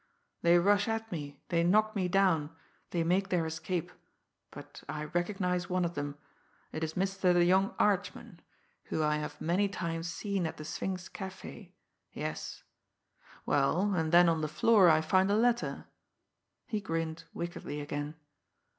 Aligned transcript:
They 0.41 0.57
rush 0.57 0.87
at 0.87 1.11
me, 1.11 1.43
they 1.49 1.63
knock 1.63 1.95
me 1.95 2.07
down, 2.07 2.49
they 2.89 3.03
make 3.03 3.29
their 3.29 3.45
escape, 3.45 3.91
but 4.49 4.81
I 4.89 5.03
recognise 5.03 5.69
one 5.69 5.85
of 5.85 5.93
them 5.93 6.17
it 6.71 6.83
is 6.83 6.97
Mister 6.97 7.33
the 7.33 7.45
young 7.45 7.75
Archman, 7.77 8.39
who 8.85 9.03
I 9.03 9.17
have 9.17 9.39
many 9.39 9.67
times 9.69 10.09
seen 10.11 10.47
at 10.47 10.57
The 10.57 10.65
Sphinx 10.65 11.07
Café 11.07 11.73
yes. 12.13 12.63
Well, 13.45 13.93
and 13.93 14.11
then 14.11 14.27
on 14.27 14.41
the 14.41 14.47
floor 14.47 14.89
I 14.89 15.01
find 15.01 15.29
a 15.29 15.35
letter." 15.37 15.85
He 16.65 16.81
grinned 16.81 17.25
wickedly 17.35 17.79
again. 17.79 18.15